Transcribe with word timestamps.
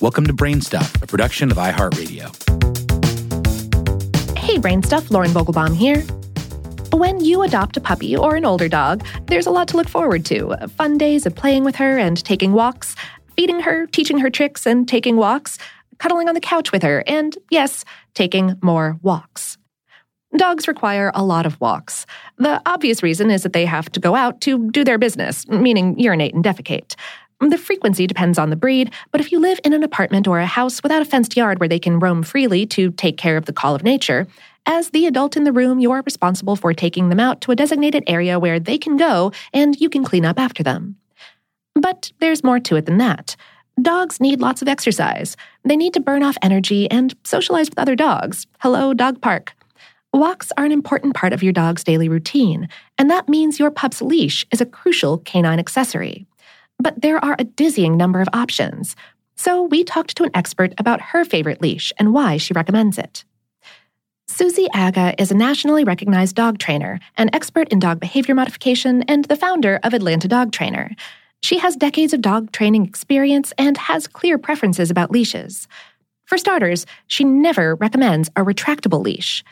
Welcome 0.00 0.26
to 0.28 0.32
Brainstuff, 0.32 1.02
a 1.02 1.06
production 1.06 1.50
of 1.50 1.58
iHeartRadio. 1.58 2.28
Hey, 4.38 4.56
Brainstuff, 4.56 5.10
Lauren 5.10 5.30
Vogelbaum 5.30 5.76
here. 5.76 6.00
When 6.98 7.22
you 7.22 7.42
adopt 7.42 7.76
a 7.76 7.82
puppy 7.82 8.16
or 8.16 8.34
an 8.34 8.46
older 8.46 8.66
dog, 8.66 9.04
there's 9.26 9.44
a 9.44 9.50
lot 9.50 9.68
to 9.68 9.76
look 9.76 9.90
forward 9.90 10.24
to 10.24 10.56
fun 10.68 10.96
days 10.96 11.26
of 11.26 11.34
playing 11.34 11.64
with 11.64 11.76
her 11.76 11.98
and 11.98 12.24
taking 12.24 12.52
walks, 12.54 12.96
feeding 13.36 13.60
her, 13.60 13.86
teaching 13.88 14.16
her 14.16 14.30
tricks, 14.30 14.66
and 14.66 14.88
taking 14.88 15.18
walks, 15.18 15.58
cuddling 15.98 16.28
on 16.28 16.34
the 16.34 16.40
couch 16.40 16.72
with 16.72 16.82
her, 16.82 17.04
and 17.06 17.36
yes, 17.50 17.84
taking 18.14 18.58
more 18.62 18.98
walks. 19.02 19.58
Dogs 20.34 20.66
require 20.66 21.12
a 21.14 21.22
lot 21.22 21.44
of 21.44 21.60
walks. 21.60 22.06
The 22.38 22.62
obvious 22.64 23.02
reason 23.02 23.30
is 23.30 23.42
that 23.42 23.52
they 23.52 23.66
have 23.66 23.92
to 23.92 24.00
go 24.00 24.14
out 24.14 24.40
to 24.42 24.70
do 24.70 24.82
their 24.82 24.96
business, 24.96 25.46
meaning 25.48 25.98
urinate 25.98 26.32
and 26.32 26.42
defecate. 26.42 26.94
The 27.40 27.56
frequency 27.56 28.06
depends 28.06 28.38
on 28.38 28.50
the 28.50 28.56
breed, 28.56 28.92
but 29.12 29.20
if 29.20 29.32
you 29.32 29.40
live 29.40 29.58
in 29.64 29.72
an 29.72 29.82
apartment 29.82 30.28
or 30.28 30.40
a 30.40 30.46
house 30.46 30.82
without 30.82 31.00
a 31.00 31.06
fenced 31.06 31.38
yard 31.38 31.58
where 31.58 31.70
they 31.70 31.78
can 31.78 31.98
roam 31.98 32.22
freely 32.22 32.66
to 32.66 32.90
take 32.90 33.16
care 33.16 33.38
of 33.38 33.46
the 33.46 33.52
call 33.52 33.74
of 33.74 33.82
nature, 33.82 34.26
as 34.66 34.90
the 34.90 35.06
adult 35.06 35.38
in 35.38 35.44
the 35.44 35.52
room, 35.52 35.78
you 35.78 35.90
are 35.90 36.02
responsible 36.02 36.54
for 36.54 36.74
taking 36.74 37.08
them 37.08 37.18
out 37.18 37.40
to 37.40 37.50
a 37.50 37.56
designated 37.56 38.04
area 38.06 38.38
where 38.38 38.60
they 38.60 38.76
can 38.76 38.98
go 38.98 39.32
and 39.54 39.80
you 39.80 39.88
can 39.88 40.04
clean 40.04 40.26
up 40.26 40.38
after 40.38 40.62
them. 40.62 40.96
But 41.74 42.12
there's 42.18 42.44
more 42.44 42.60
to 42.60 42.76
it 42.76 42.84
than 42.84 42.98
that. 42.98 43.36
Dogs 43.80 44.20
need 44.20 44.42
lots 44.42 44.60
of 44.60 44.68
exercise. 44.68 45.34
They 45.64 45.76
need 45.76 45.94
to 45.94 46.00
burn 46.00 46.22
off 46.22 46.36
energy 46.42 46.90
and 46.90 47.14
socialize 47.24 47.70
with 47.70 47.78
other 47.78 47.96
dogs. 47.96 48.46
Hello, 48.58 48.92
dog 48.92 49.22
park. 49.22 49.54
Walks 50.12 50.52
are 50.58 50.66
an 50.66 50.72
important 50.72 51.14
part 51.14 51.32
of 51.32 51.42
your 51.42 51.54
dog's 51.54 51.84
daily 51.84 52.08
routine, 52.08 52.68
and 52.98 53.08
that 53.08 53.28
means 53.28 53.58
your 53.58 53.70
pup's 53.70 54.02
leash 54.02 54.44
is 54.52 54.60
a 54.60 54.66
crucial 54.66 55.18
canine 55.18 55.58
accessory. 55.58 56.26
But 56.80 57.02
there 57.02 57.22
are 57.22 57.36
a 57.38 57.44
dizzying 57.44 57.96
number 57.96 58.20
of 58.20 58.28
options. 58.32 58.96
So 59.36 59.62
we 59.62 59.84
talked 59.84 60.16
to 60.16 60.24
an 60.24 60.30
expert 60.34 60.72
about 60.78 61.00
her 61.00 61.24
favorite 61.24 61.60
leash 61.60 61.92
and 61.98 62.12
why 62.12 62.36
she 62.38 62.54
recommends 62.54 62.98
it. 62.98 63.24
Susie 64.28 64.68
Aga 64.74 65.20
is 65.20 65.30
a 65.30 65.36
nationally 65.36 65.84
recognized 65.84 66.36
dog 66.36 66.58
trainer, 66.58 67.00
an 67.16 67.30
expert 67.34 67.68
in 67.68 67.78
dog 67.78 68.00
behavior 68.00 68.34
modification, 68.34 69.02
and 69.02 69.24
the 69.26 69.36
founder 69.36 69.80
of 69.82 69.92
Atlanta 69.92 70.28
Dog 70.28 70.52
Trainer. 70.52 70.90
She 71.42 71.58
has 71.58 71.76
decades 71.76 72.12
of 72.12 72.22
dog 72.22 72.52
training 72.52 72.86
experience 72.86 73.52
and 73.58 73.76
has 73.76 74.06
clear 74.06 74.38
preferences 74.38 74.90
about 74.90 75.10
leashes. 75.10 75.68
For 76.26 76.38
starters, 76.38 76.86
she 77.08 77.24
never 77.24 77.74
recommends 77.74 78.28
a 78.36 78.42
retractable 78.42 79.02
leash. 79.02 79.42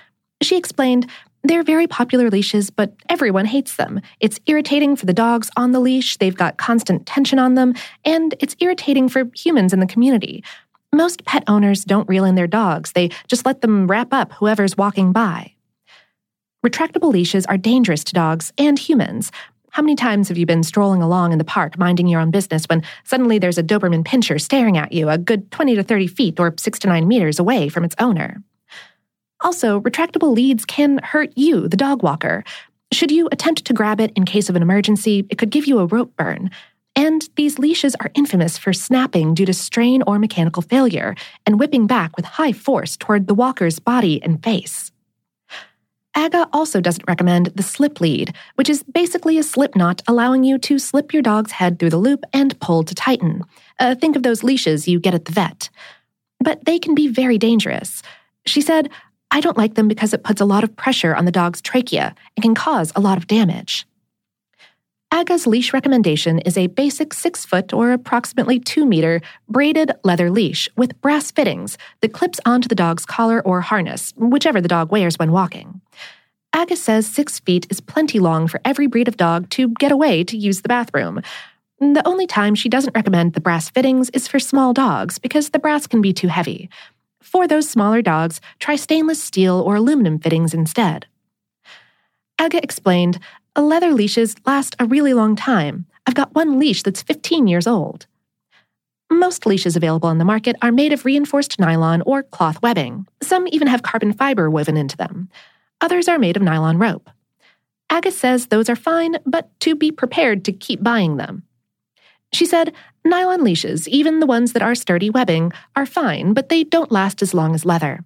She 0.42 0.56
explained, 0.56 1.10
they're 1.44 1.62
very 1.62 1.86
popular 1.86 2.30
leashes, 2.30 2.70
but 2.70 2.94
everyone 3.08 3.46
hates 3.46 3.76
them. 3.76 4.00
It's 4.20 4.40
irritating 4.46 4.96
for 4.96 5.06
the 5.06 5.12
dogs 5.12 5.50
on 5.56 5.72
the 5.72 5.80
leash, 5.80 6.16
they've 6.16 6.36
got 6.36 6.58
constant 6.58 7.06
tension 7.06 7.38
on 7.38 7.54
them, 7.54 7.74
and 8.04 8.34
it's 8.40 8.56
irritating 8.60 9.08
for 9.08 9.30
humans 9.34 9.72
in 9.72 9.80
the 9.80 9.86
community. 9.86 10.42
Most 10.92 11.24
pet 11.24 11.44
owners 11.46 11.84
don't 11.84 12.08
reel 12.08 12.24
in 12.24 12.34
their 12.34 12.46
dogs, 12.46 12.92
they 12.92 13.10
just 13.28 13.46
let 13.46 13.60
them 13.60 13.86
wrap 13.86 14.12
up 14.12 14.32
whoever's 14.32 14.76
walking 14.76 15.12
by. 15.12 15.54
Retractable 16.66 17.12
leashes 17.12 17.46
are 17.46 17.56
dangerous 17.56 18.02
to 18.04 18.12
dogs 18.12 18.52
and 18.58 18.78
humans. 18.78 19.30
How 19.70 19.82
many 19.82 19.94
times 19.94 20.28
have 20.28 20.38
you 20.38 20.46
been 20.46 20.64
strolling 20.64 21.02
along 21.02 21.32
in 21.32 21.38
the 21.38 21.44
park 21.44 21.78
minding 21.78 22.08
your 22.08 22.20
own 22.20 22.32
business 22.32 22.64
when 22.64 22.82
suddenly 23.04 23.38
there's 23.38 23.58
a 23.58 23.62
Doberman 23.62 24.04
pinscher 24.04 24.40
staring 24.40 24.76
at 24.76 24.92
you 24.92 25.08
a 25.08 25.18
good 25.18 25.50
20 25.52 25.76
to 25.76 25.84
30 25.84 26.06
feet 26.08 26.40
or 26.40 26.52
6 26.58 26.78
to 26.80 26.88
9 26.88 27.06
meters 27.06 27.38
away 27.38 27.68
from 27.68 27.84
its 27.84 27.94
owner? 27.98 28.42
Also, 29.42 29.80
retractable 29.80 30.34
leads 30.34 30.64
can 30.64 30.98
hurt 30.98 31.32
you, 31.36 31.68
the 31.68 31.76
dog 31.76 32.02
walker. 32.02 32.44
Should 32.92 33.10
you 33.10 33.28
attempt 33.30 33.64
to 33.64 33.74
grab 33.74 34.00
it 34.00 34.12
in 34.16 34.24
case 34.24 34.48
of 34.48 34.56
an 34.56 34.62
emergency, 34.62 35.26
it 35.30 35.38
could 35.38 35.50
give 35.50 35.66
you 35.66 35.78
a 35.78 35.86
rope 35.86 36.16
burn. 36.16 36.50
And 36.96 37.28
these 37.36 37.58
leashes 37.58 37.94
are 38.00 38.10
infamous 38.14 38.58
for 38.58 38.72
snapping 38.72 39.34
due 39.34 39.46
to 39.46 39.54
strain 39.54 40.02
or 40.02 40.18
mechanical 40.18 40.62
failure 40.62 41.14
and 41.46 41.60
whipping 41.60 41.86
back 41.86 42.16
with 42.16 42.24
high 42.24 42.52
force 42.52 42.96
toward 42.96 43.26
the 43.28 43.34
walker's 43.34 43.78
body 43.78 44.20
and 44.22 44.42
face. 44.42 44.90
Aga 46.16 46.48
also 46.52 46.80
doesn't 46.80 47.06
recommend 47.06 47.46
the 47.54 47.62
slip 47.62 48.00
lead, 48.00 48.34
which 48.56 48.68
is 48.68 48.82
basically 48.82 49.38
a 49.38 49.44
slip 49.44 49.76
knot 49.76 50.02
allowing 50.08 50.42
you 50.42 50.58
to 50.58 50.80
slip 50.80 51.12
your 51.12 51.22
dog's 51.22 51.52
head 51.52 51.78
through 51.78 51.90
the 51.90 51.96
loop 51.96 52.24
and 52.32 52.58
pull 52.58 52.82
to 52.82 52.94
tighten. 52.94 53.44
Uh, 53.78 53.94
think 53.94 54.16
of 54.16 54.24
those 54.24 54.42
leashes 54.42 54.88
you 54.88 54.98
get 54.98 55.14
at 55.14 55.26
the 55.26 55.32
vet. 55.32 55.70
But 56.40 56.64
they 56.64 56.80
can 56.80 56.96
be 56.96 57.06
very 57.06 57.38
dangerous. 57.38 58.02
She 58.46 58.60
said, 58.60 58.90
I 59.30 59.40
don't 59.40 59.58
like 59.58 59.74
them 59.74 59.88
because 59.88 60.14
it 60.14 60.24
puts 60.24 60.40
a 60.40 60.46
lot 60.46 60.64
of 60.64 60.74
pressure 60.76 61.14
on 61.14 61.24
the 61.24 61.32
dog's 61.32 61.60
trachea 61.60 62.14
and 62.36 62.42
can 62.42 62.54
cause 62.54 62.92
a 62.96 63.00
lot 63.00 63.18
of 63.18 63.26
damage. 63.26 63.86
Aga's 65.10 65.46
leash 65.46 65.72
recommendation 65.72 66.38
is 66.40 66.58
a 66.58 66.66
basic 66.66 67.14
6 67.14 67.46
foot 67.46 67.72
or 67.72 67.92
approximately 67.92 68.60
2 68.60 68.84
meter 68.84 69.22
braided 69.48 69.92
leather 70.04 70.30
leash 70.30 70.68
with 70.76 71.00
brass 71.00 71.30
fittings 71.30 71.78
that 72.02 72.12
clips 72.12 72.40
onto 72.44 72.68
the 72.68 72.74
dog's 72.74 73.06
collar 73.06 73.40
or 73.40 73.62
harness, 73.62 74.12
whichever 74.16 74.60
the 74.60 74.68
dog 74.68 74.90
wears 74.90 75.18
when 75.18 75.32
walking. 75.32 75.80
Aga 76.52 76.76
says 76.76 77.06
6 77.06 77.40
feet 77.40 77.66
is 77.70 77.80
plenty 77.80 78.18
long 78.18 78.48
for 78.48 78.60
every 78.64 78.86
breed 78.86 79.08
of 79.08 79.16
dog 79.16 79.48
to 79.50 79.68
get 79.78 79.92
away 79.92 80.24
to 80.24 80.36
use 80.36 80.60
the 80.60 80.68
bathroom. 80.68 81.22
The 81.80 82.06
only 82.06 82.26
time 82.26 82.54
she 82.54 82.68
doesn't 82.68 82.96
recommend 82.96 83.32
the 83.32 83.40
brass 83.40 83.70
fittings 83.70 84.10
is 84.10 84.28
for 84.28 84.38
small 84.38 84.72
dogs 84.72 85.18
because 85.18 85.50
the 85.50 85.58
brass 85.58 85.86
can 85.86 86.02
be 86.02 86.12
too 86.12 86.28
heavy. 86.28 86.68
For 87.20 87.46
those 87.46 87.68
smaller 87.68 88.02
dogs, 88.02 88.40
try 88.58 88.76
stainless 88.76 89.22
steel 89.22 89.60
or 89.60 89.76
aluminum 89.76 90.18
fittings 90.18 90.54
instead. 90.54 91.06
Aga 92.38 92.62
explained, 92.62 93.18
leather 93.56 93.92
leashes 93.92 94.36
last 94.46 94.76
a 94.78 94.86
really 94.86 95.14
long 95.14 95.34
time. 95.36 95.86
I've 96.06 96.14
got 96.14 96.34
one 96.34 96.58
leash 96.58 96.82
that's 96.82 97.02
15 97.02 97.46
years 97.46 97.66
old. 97.66 98.06
Most 99.10 99.46
leashes 99.46 99.74
available 99.74 100.08
on 100.08 100.18
the 100.18 100.24
market 100.24 100.56
are 100.62 100.72
made 100.72 100.92
of 100.92 101.04
reinforced 101.04 101.58
nylon 101.58 102.02
or 102.02 102.22
cloth 102.22 102.60
webbing. 102.62 103.06
Some 103.22 103.48
even 103.48 103.68
have 103.68 103.82
carbon 103.82 104.12
fiber 104.12 104.50
woven 104.50 104.76
into 104.76 104.96
them. 104.96 105.28
Others 105.80 106.08
are 106.08 106.18
made 106.18 106.36
of 106.36 106.42
nylon 106.42 106.78
rope. 106.78 107.10
Aga 107.90 108.10
says 108.10 108.46
those 108.46 108.68
are 108.68 108.76
fine, 108.76 109.16
but 109.24 109.48
to 109.60 109.74
be 109.74 109.90
prepared 109.90 110.44
to 110.44 110.52
keep 110.52 110.82
buying 110.82 111.16
them. 111.16 111.42
She 112.32 112.44
said, 112.44 112.74
Nylon 113.08 113.44
leashes, 113.44 113.88
even 113.88 114.20
the 114.20 114.26
ones 114.26 114.52
that 114.52 114.62
are 114.62 114.74
sturdy 114.74 115.10
webbing, 115.10 115.52
are 115.74 115.86
fine, 115.86 116.32
but 116.34 116.48
they 116.48 116.64
don't 116.64 116.92
last 116.92 117.22
as 117.22 117.34
long 117.34 117.54
as 117.54 117.64
leather. 117.64 118.04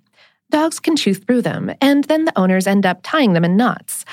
Dogs 0.50 0.80
can 0.80 0.96
chew 0.96 1.14
through 1.14 1.42
them, 1.42 1.72
and 1.80 2.04
then 2.04 2.24
the 2.24 2.38
owners 2.38 2.66
end 2.66 2.84
up 2.84 3.00
tying 3.02 3.32
them 3.32 3.44
in 3.44 3.56
knots. 3.56 4.04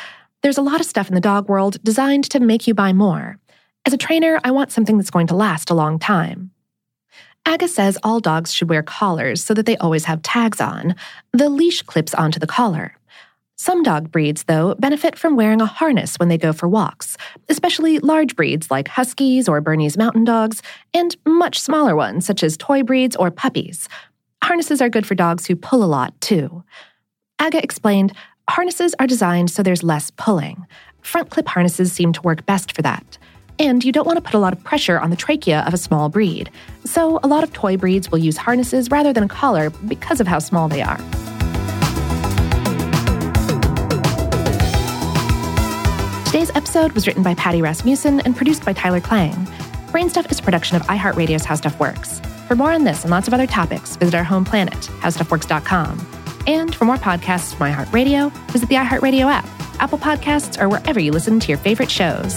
There's 0.41 0.57
a 0.57 0.61
lot 0.61 0.79
of 0.79 0.85
stuff 0.85 1.09
in 1.09 1.15
the 1.15 1.21
dog 1.21 1.49
world 1.49 1.83
designed 1.83 2.29
to 2.31 2.39
make 2.39 2.65
you 2.65 2.73
buy 2.73 2.93
more. 2.93 3.37
As 3.85 3.93
a 3.93 3.97
trainer, 3.97 4.39
I 4.43 4.51
want 4.51 4.71
something 4.71 4.97
that's 4.97 5.09
going 5.09 5.27
to 5.27 5.35
last 5.35 5.69
a 5.69 5.73
long 5.73 5.99
time. 5.99 6.51
Aga 7.45 7.67
says 7.67 7.97
all 8.03 8.19
dogs 8.19 8.53
should 8.53 8.69
wear 8.69 8.83
collars 8.83 9.43
so 9.43 9.53
that 9.53 9.65
they 9.65 9.77
always 9.77 10.05
have 10.05 10.21
tags 10.21 10.61
on. 10.61 10.95
The 11.33 11.49
leash 11.49 11.81
clips 11.81 12.13
onto 12.13 12.39
the 12.39 12.47
collar. 12.47 12.95
Some 13.61 13.83
dog 13.83 14.09
breeds, 14.09 14.43
though, 14.43 14.73
benefit 14.75 15.19
from 15.19 15.35
wearing 15.35 15.59
a 15.59 15.65
harness 15.65 16.15
when 16.15 16.29
they 16.29 16.37
go 16.37 16.53
for 16.53 16.69
walks, 16.69 17.17
especially 17.49 17.99
large 17.99 18.37
breeds 18.37 18.71
like 18.71 18.87
Huskies 18.87 19.49
or 19.49 19.59
Bernese 19.59 19.97
Mountain 19.97 20.23
Dogs, 20.23 20.61
and 20.93 21.17
much 21.25 21.59
smaller 21.59 21.93
ones 21.93 22.25
such 22.25 22.41
as 22.41 22.55
toy 22.55 22.83
breeds 22.83 23.17
or 23.17 23.29
puppies. 23.29 23.89
Harnesses 24.41 24.81
are 24.81 24.87
good 24.87 25.05
for 25.05 25.13
dogs 25.13 25.45
who 25.45 25.57
pull 25.57 25.83
a 25.83 25.91
lot, 25.91 26.13
too. 26.21 26.63
Aga 27.39 27.61
explained 27.61 28.13
harnesses 28.49 28.95
are 28.97 29.07
designed 29.07 29.51
so 29.51 29.61
there's 29.61 29.83
less 29.83 30.09
pulling. 30.11 30.65
Front 31.01 31.29
clip 31.29 31.49
harnesses 31.49 31.91
seem 31.91 32.13
to 32.13 32.21
work 32.21 32.45
best 32.45 32.73
for 32.73 32.81
that. 32.83 33.17
And 33.59 33.83
you 33.83 33.91
don't 33.91 34.07
want 34.07 34.15
to 34.15 34.23
put 34.23 34.35
a 34.35 34.39
lot 34.39 34.53
of 34.53 34.63
pressure 34.63 35.01
on 35.01 35.09
the 35.09 35.17
trachea 35.17 35.65
of 35.67 35.73
a 35.73 35.77
small 35.77 36.07
breed. 36.07 36.49
So, 36.85 37.19
a 37.23 37.27
lot 37.27 37.43
of 37.43 37.51
toy 37.51 37.75
breeds 37.75 38.09
will 38.09 38.19
use 38.19 38.37
harnesses 38.37 38.89
rather 38.89 39.11
than 39.11 39.25
a 39.25 39.27
collar 39.27 39.69
because 39.69 40.21
of 40.21 40.27
how 40.27 40.39
small 40.39 40.69
they 40.69 40.81
are. 40.81 40.97
Today's 46.49 46.63
episode 46.63 46.93
was 46.93 47.05
written 47.05 47.21
by 47.21 47.35
Patty 47.35 47.61
Rasmussen 47.61 48.21
and 48.21 48.35
produced 48.35 48.65
by 48.65 48.73
Tyler 48.73 48.99
Klang. 48.99 49.35
Brainstuff 49.91 50.31
is 50.31 50.39
a 50.39 50.41
production 50.41 50.77
of 50.77 50.81
iHeartRadio's 50.87 51.45
How 51.45 51.53
Stuff 51.53 51.79
Works. 51.79 52.19
For 52.47 52.55
more 52.55 52.71
on 52.71 52.85
this 52.85 53.03
and 53.03 53.11
lots 53.11 53.27
of 53.27 53.35
other 53.35 53.45
topics, 53.45 53.95
visit 53.97 54.15
our 54.15 54.23
home 54.23 54.45
planet, 54.45 54.73
howstuffworks.com. 54.73 56.07
And 56.47 56.73
for 56.73 56.85
more 56.85 56.95
podcasts 56.95 57.53
from 57.53 57.71
iHeartRadio, 57.71 58.31
visit 58.51 58.67
the 58.67 58.75
iHeartRadio 58.75 59.31
app, 59.31 59.47
Apple 59.79 59.99
Podcasts, 59.99 60.59
or 60.59 60.69
wherever 60.69 60.99
you 60.99 61.11
listen 61.11 61.39
to 61.39 61.49
your 61.49 61.59
favorite 61.59 61.91
shows. 61.91 62.35